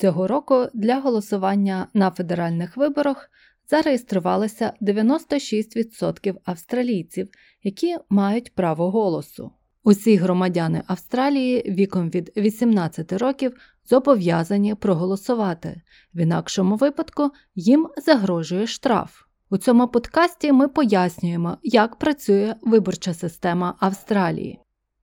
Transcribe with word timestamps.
Цього 0.00 0.26
року 0.26 0.66
для 0.74 1.00
голосування 1.00 1.86
на 1.94 2.10
федеральних 2.10 2.76
виборах 2.76 3.30
зареєструвалося 3.70 4.72
96% 4.80 6.34
австралійців, 6.44 7.28
які 7.62 7.96
мають 8.10 8.54
право 8.54 8.90
голосу. 8.90 9.50
Усі 9.84 10.16
громадяни 10.16 10.82
Австралії 10.86 11.70
віком 11.70 12.10
від 12.10 12.32
18 12.36 13.12
років 13.12 13.56
зобов'язані 13.88 14.74
проголосувати, 14.74 15.80
в 16.14 16.20
інакшому 16.20 16.76
випадку 16.76 17.30
їм 17.54 17.88
загрожує 18.06 18.66
штраф. 18.66 19.22
У 19.50 19.56
цьому 19.56 19.88
подкасті 19.88 20.52
ми 20.52 20.68
пояснюємо, 20.68 21.58
як 21.62 21.96
працює 21.96 22.54
виборча 22.62 23.14
система 23.14 23.74
Австралії. 23.80 24.60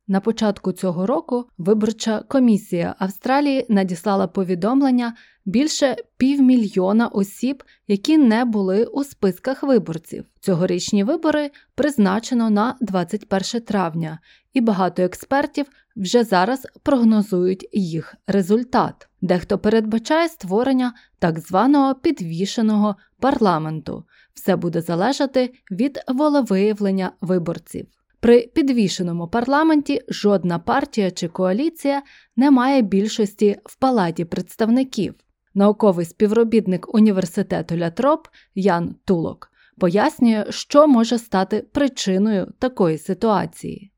На 0.10 0.20
початку 0.20 0.72
цього 0.72 1.06
року 1.06 1.46
виборча 1.58 2.24
комісія 2.28 2.96
Австралії 3.00 3.66
надіслала 3.70 4.28
повідомлення 4.28 5.14
більше 5.46 5.96
півмільйона 6.18 7.08
осіб, 7.08 7.64
які 7.88 8.18
не 8.18 8.46
були 8.46 8.86
у 8.86 9.04
списках 9.04 9.64
виборців. 9.64 10.26
Цьогорічні 10.40 11.04
вибори 11.04 11.52
призначено 11.76 12.50
на 12.50 12.76
21 12.82 13.62
травня, 13.62 14.20
і 14.54 14.62
багато 14.62 15.02
експертів 15.02 15.66
вже 15.96 16.24
зараз 16.24 16.68
прогнозують 16.84 17.70
їх 17.74 18.16
результат. 18.28 19.10
Дехто 19.22 19.58
передбачає 19.58 20.30
створення 20.30 20.94
так 21.20 21.40
званого 21.40 21.96
підвішеного 21.96 22.96
парламенту. 23.20 24.04
Все 24.34 24.56
буде 24.56 24.82
залежати 24.82 25.54
від 25.72 26.00
волевиявлення 26.08 27.12
виборців. 27.22 27.88
При 28.20 28.42
підвішеному 28.42 29.28
парламенті 29.28 30.02
жодна 30.10 30.60
партія 30.60 31.12
чи 31.12 31.28
коаліція 31.28 32.02
не 32.36 32.52
має 32.52 32.82
більшості 32.82 33.58
в 33.66 33.76
палаті 33.76 34.26
представників. 34.26 35.16
Науковий 35.54 36.06
співробітник 36.06 36.96
університету 36.96 37.78
Лятроп 37.78 38.28
Ян 38.56 38.96
Тулок 39.06 39.52
пояснює, 39.80 40.46
що 40.50 40.88
може 40.88 41.20
стати 41.20 41.66
причиною 41.72 42.54
такої 42.60 42.98
ситуації. 42.98 43.92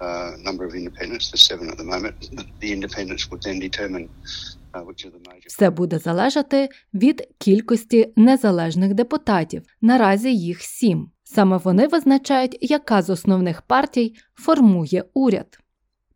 Uh, 0.00 0.34
number 0.48 0.64
of 0.68 0.74
independents, 0.74 1.30
there's 1.30 1.46
seven 1.52 1.68
at 1.68 1.76
the 1.76 1.84
moment. 1.84 2.14
The 2.60 2.72
independents 2.72 3.22
would 3.30 3.42
then 3.42 3.58
determine 3.68 4.08
Все 5.46 5.70
буде 5.70 5.98
залежати 5.98 6.68
від 6.94 7.28
кількості 7.38 8.12
незалежних 8.16 8.94
депутатів. 8.94 9.62
Наразі 9.80 10.36
їх 10.36 10.62
сім. 10.62 11.10
Саме 11.24 11.56
вони 11.56 11.86
визначають, 11.86 12.58
яка 12.60 13.02
з 13.02 13.10
основних 13.10 13.62
партій 13.62 14.14
формує 14.34 15.04
уряд. 15.14 15.58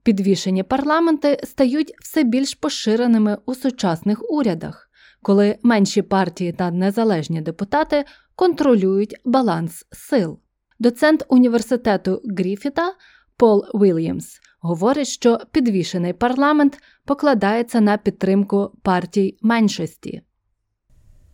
Підвішені 0.02 0.62
парламенти 0.62 1.40
стають 1.44 1.92
все 2.02 2.22
більш 2.22 2.54
поширеними 2.54 3.38
у 3.46 3.54
сучасних 3.54 4.30
урядах, 4.30 4.90
коли 5.22 5.58
менші 5.62 6.02
партії 6.02 6.52
та 6.52 6.70
незалежні 6.70 7.40
депутати 7.40 8.04
контролюють 8.36 9.14
баланс 9.24 9.86
сил. 9.92 10.38
Доцент 10.78 11.24
університету 11.28 12.22
Гріфіта 12.24 12.94
Пол 13.36 13.64
Вільямс 13.74 14.40
говорить, 14.64 15.08
що 15.08 15.38
підвішений 15.52 16.12
парламент 16.12 16.82
покладається 17.04 17.80
на 17.80 17.96
підтримку 17.96 18.70
партій 18.82 19.38
меншості. 19.42 20.22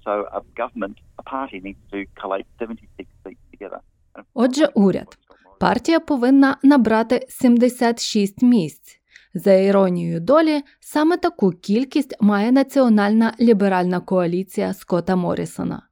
So 0.06 0.24
a 0.36 0.40
government, 0.60 0.96
a 1.18 1.22
party 1.34 1.62
needs 1.66 1.82
to 1.92 2.06
collate 2.22 2.46
76 2.58 3.08
seats 3.24 3.36
together. 3.52 3.80
And 4.14 4.24
Отже, 4.34 4.66
уряд. 4.74 5.18
Партія 5.60 6.00
повинна 6.00 6.56
набрати 6.62 7.26
76 7.28 8.42
місць. 8.42 9.00
За 9.34 9.52
іронією 9.52 10.20
долі, 10.20 10.62
саме 10.80 11.16
таку 11.16 11.50
кількість 11.50 12.16
має 12.20 12.52
національна 12.52 13.34
ліберальна 13.40 14.00
коаліція 14.00 14.74
Скотта 14.74 15.16
Моррісона. 15.16 15.89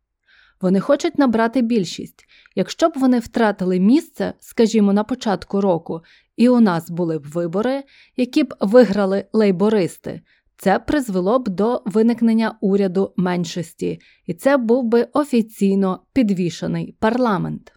Вони 0.61 0.81
хочуть 0.81 1.19
набрати 1.19 1.63
більшість. 1.63 2.25
Якщо 2.55 2.89
б 2.89 2.93
вони 2.97 3.19
втратили 3.19 3.81
місце, 3.81 4.35
скажімо, 4.41 4.93
на 4.93 5.05
початку 5.05 5.61
року, 5.61 6.01
і 6.37 6.49
у 6.49 6.61
нас 6.61 6.91
були 6.91 7.19
б 7.19 7.27
вибори, 7.27 7.85
які 8.17 8.43
б 8.45 8.55
виграли 8.61 9.25
лейбористи, 9.33 10.21
це 10.57 10.79
призвело 10.79 11.39
б 11.39 11.49
до 11.49 11.83
виникнення 11.87 12.59
уряду 12.61 13.13
меншості, 13.17 14.01
і 14.27 14.35
це 14.35 14.57
був 14.57 14.85
би 14.85 15.09
офіційно 15.13 16.01
підвішений 16.13 16.97
парламент. 16.99 17.73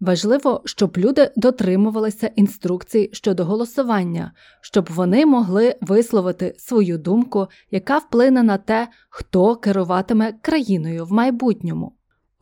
Важливо, 0.00 0.62
щоб 0.64 0.96
люди 0.96 1.30
дотримувалися 1.36 2.26
інструкцій 2.26 3.10
щодо 3.12 3.44
голосування, 3.44 4.32
щоб 4.60 4.88
вони 4.90 5.26
могли 5.26 5.74
висловити 5.80 6.54
свою 6.58 6.98
думку, 6.98 7.46
яка 7.70 7.98
вплине 7.98 8.42
на 8.42 8.58
те, 8.58 8.88
хто 9.10 9.56
керуватиме 9.56 10.32
країною 10.42 11.04
в 11.04 11.12
майбутньому. 11.12 11.92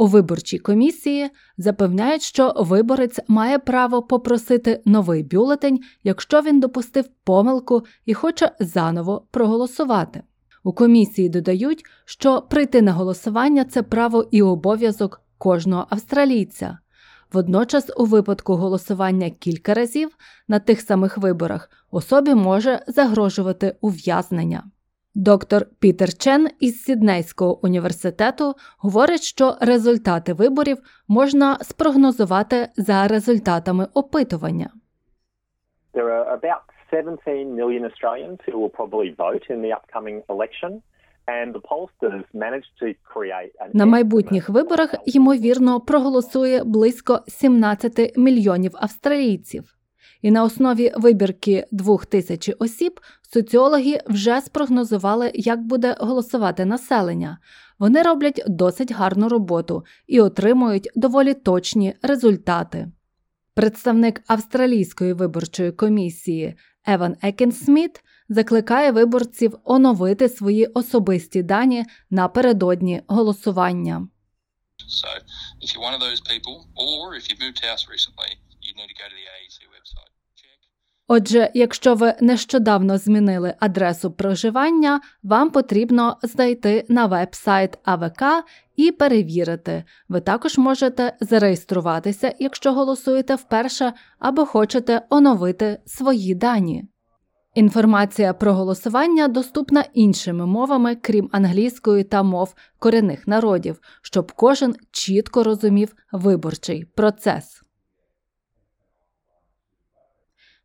У 0.03 0.07
виборчій 0.07 0.59
комісії 0.59 1.31
запевняють, 1.59 2.23
що 2.23 2.55
виборець 2.57 3.21
має 3.29 3.59
право 3.59 4.03
попросити 4.03 4.83
новий 4.85 5.23
бюлетень, 5.23 5.81
якщо 6.05 6.41
він 6.41 6.61
допустив 6.61 7.05
помилку 7.25 7.83
і 8.07 8.15
хоче 8.15 8.51
заново 8.61 9.27
проголосувати. 9.31 10.23
У 10.65 10.73
комісії 10.73 11.29
додають, 11.29 11.85
що 12.05 12.43
прийти 12.43 12.83
на 12.83 12.93
голосування 12.93 13.65
це 13.65 13.83
право 13.83 14.29
і 14.31 14.43
обов'язок 14.43 15.23
кожного 15.39 15.87
австралійця. 15.91 16.79
Водночас, 17.33 17.91
у 17.97 18.05
випадку 18.05 18.57
голосування 18.57 19.31
кілька 19.31 19.75
разів 19.75 20.17
на 20.49 20.59
тих 20.59 20.81
самих 20.81 21.19
виборах 21.19 21.71
особі 21.91 22.35
може 22.35 22.85
загрожувати 22.89 23.77
ув'язнення. 23.81 24.65
Доктор 25.15 25.67
Пітер 25.81 26.15
Чен 26.15 26.49
із 26.61 26.83
Сіднейського 26.83 27.65
університету 27.65 28.55
говорить, 28.79 29.23
що 29.23 29.55
результати 29.61 30.33
виборів 30.33 30.79
можна 31.09 31.59
спрогнозувати 31.59 32.69
за 32.77 33.09
результатами 33.09 33.89
опитування. 33.95 34.71
There 35.95 36.09
are 36.09 36.39
about 36.41 36.63
17 36.91 37.47
million 37.47 37.85
Australians 37.85 38.39
who 38.49 38.59
will 38.59 38.75
probably 38.81 39.17
vote 39.17 39.45
in 39.51 39.61
the 39.61 39.73
upcoming 39.79 40.23
election. 40.29 40.81
На 43.73 43.87
майбутніх 43.87 44.49
виборах 44.49 44.95
ймовірно 45.07 45.81
проголосує 45.81 46.65
близько 46.65 47.21
17 47.29 48.17
мільйонів 48.17 48.73
австралійців. 48.75 49.82
І 50.23 50.31
на 50.31 50.45
основі 50.45 50.93
вибірки 50.97 51.67
двох 51.73 52.07
тисяч 52.07 52.51
осіб 52.59 53.01
соціологи 53.33 54.01
вже 54.07 54.41
спрогнозували, 54.41 55.31
як 55.35 55.61
буде 55.63 55.97
голосувати 56.01 56.65
населення. 56.65 57.39
Вони 57.79 58.03
роблять 58.03 58.43
досить 58.47 58.93
гарну 58.93 59.29
роботу 59.29 59.85
і 60.07 60.21
отримують 60.21 60.91
доволі 60.95 61.35
точні 61.35 61.95
результати. 62.03 62.93
Представник 63.55 64.23
австралійської 64.27 65.13
виборчої 65.13 65.73
комісії 65.73 66.55
Еван 66.87 67.17
Екенсміт 67.23 68.03
закликає 68.29 68.93
виборців 68.93 69.59
оновити 69.65 70.29
свої 70.29 70.67
особисті 70.67 71.43
дані 71.43 71.85
напередодні 72.11 73.03
голосування. 73.07 74.09
So 74.89 75.09
if 75.63 75.69
you're 75.73 75.87
one 75.89 75.95
of 75.99 76.03
those 76.07 76.21
people, 76.33 76.55
or 76.87 77.15
if 77.19 77.23
you've 77.29 77.43
moved 77.47 77.61
house 77.69 77.85
recently, 77.95 78.31
Check. 80.37 80.61
Отже, 81.09 81.51
якщо 81.55 81.95
ви 81.95 82.15
нещодавно 82.21 82.99
змінили 82.99 83.55
адресу 83.61 84.11
проживання, 84.11 85.01
вам 85.23 85.51
потрібно 85.51 86.19
зайти 86.23 86.87
на 86.89 87.07
веб-сайт 87.07 87.79
АВК 87.85 88.23
і 88.77 88.93
перевірити. 88.93 89.85
Ви 90.09 90.21
також 90.21 90.59
можете 90.59 91.17
зареєструватися, 91.21 92.35
якщо 92.39 92.73
голосуєте 92.73 93.35
вперше 93.35 93.93
або 94.19 94.47
хочете 94.47 95.03
оновити 95.11 95.79
свої 95.87 96.35
дані. 96.35 96.85
Інформація 97.55 98.35
про 98.35 98.55
голосування 98.55 99.29
доступна 99.29 99.85
іншими 99.95 100.47
мовами, 100.47 100.97
крім 100.97 101.29
англійської 101.33 102.05
та 102.05 102.23
мов 102.23 102.55
корінних 102.79 103.27
народів, 103.27 103.81
щоб 104.03 104.33
кожен 104.33 104.77
чітко 104.91 105.45
розумів 105.45 105.95
виборчий 106.13 106.85
процес. 106.85 107.63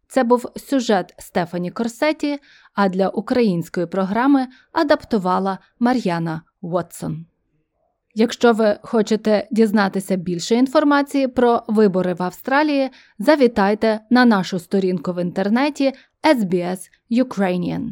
Це 0.07 0.24
був 0.24 0.45
сюжет 0.56 1.13
Стефані 1.18 1.71
Корсеті, 1.71 2.39
а 2.74 2.89
для 2.89 3.09
української 3.09 3.86
програми 3.86 4.48
адаптувала 4.71 5.59
Мар'яна 5.80 6.42
Уотсон. 6.62 7.25
Якщо 8.15 8.54
ви 8.54 8.80
хочете 8.83 9.48
дізнатися 9.51 10.15
більше 10.15 10.56
інформації 10.56 11.27
про 11.27 11.63
вибори 11.68 12.13
в 12.13 12.24
Австралії, 12.24 12.89
завітайте 13.19 14.00
на 14.09 14.25
нашу 14.25 14.59
сторінку 14.59 15.13
в 15.13 15.21
інтернеті 15.21 15.94
SBS 16.24 16.80
Ukrainian. 17.12 17.89